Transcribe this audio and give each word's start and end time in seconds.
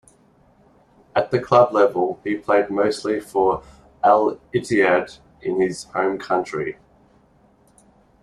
At 1.15 1.29
the 1.29 1.37
club 1.39 1.73
level, 1.73 2.19
he 2.23 2.35
played 2.35 2.71
mostly 2.71 3.19
for 3.19 3.61
Al-Ittihad 4.03 5.19
in 5.43 5.61
his 5.61 5.83
home 5.83 6.17
country. 6.17 6.79